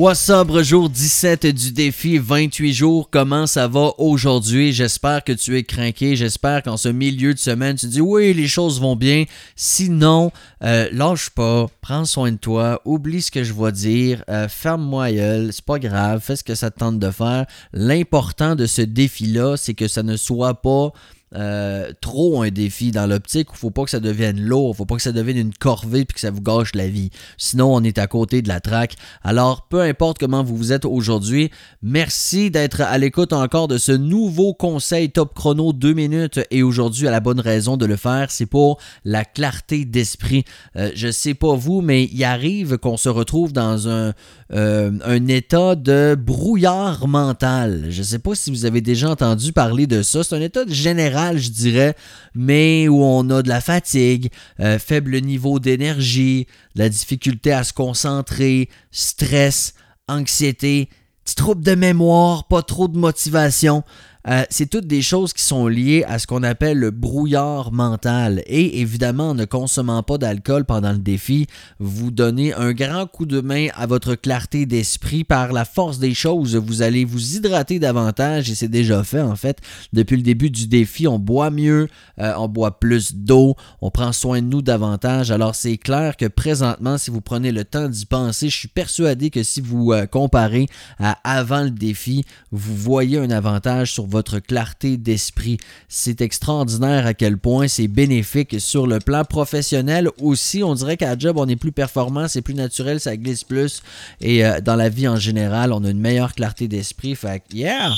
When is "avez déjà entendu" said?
48.64-49.52